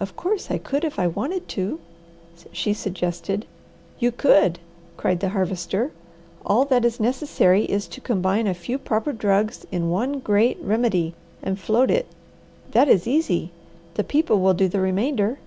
"Of 0.00 0.16
course 0.16 0.50
I 0.50 0.58
could 0.58 0.84
if 0.84 0.98
I 0.98 1.06
wanted 1.06 1.48
to!" 1.48 1.80
she 2.52 2.74
suggested. 2.74 3.46
"You 3.98 4.12
could!" 4.12 4.58
cried 4.98 5.20
the 5.20 5.30
Harvester. 5.30 5.92
"All 6.44 6.66
that 6.66 6.84
is 6.84 7.00
necessary 7.00 7.64
is 7.64 7.88
to 7.88 8.02
combine 8.02 8.46
a 8.46 8.52
few 8.52 8.76
proper 8.76 9.14
drugs 9.14 9.66
in 9.72 9.88
one 9.88 10.18
great 10.18 10.58
remedy 10.60 11.14
and 11.42 11.58
float 11.58 11.90
it. 11.90 12.06
That 12.72 12.86
is 12.90 13.06
easy! 13.08 13.50
The 13.94 14.04
people 14.04 14.40
will 14.40 14.52
do 14.52 14.68
the 14.68 14.80
remainder." 14.80 15.38